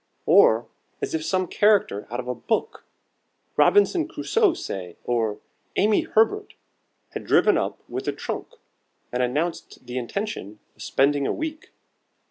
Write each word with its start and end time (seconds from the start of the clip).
Or 0.25 0.67
as 0.99 1.13
if 1.13 1.23
some 1.23 1.45
character 1.45 2.07
out 2.09 2.19
of 2.19 2.27
a 2.27 2.33
book, 2.33 2.85
Robinson 3.55 4.07
Crusoe, 4.07 4.55
say, 4.55 4.97
or 5.03 5.37
"Amy 5.75 6.01
Herbert," 6.01 6.55
had 7.11 7.23
driven 7.23 7.55
up 7.55 7.87
with 7.87 8.07
a 8.07 8.11
trunk 8.11 8.47
and 9.11 9.21
announced 9.21 9.85
the 9.85 9.99
intention 9.99 10.57
of 10.75 10.81
spending 10.81 11.27
a 11.27 11.31
week. 11.31 11.69